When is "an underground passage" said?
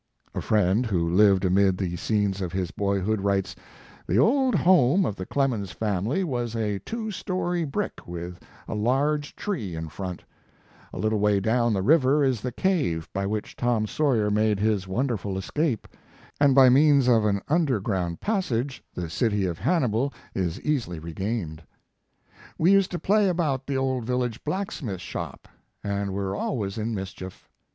17.23-18.83